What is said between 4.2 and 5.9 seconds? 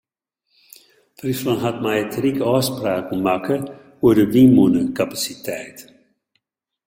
wynmûnekapasiteit.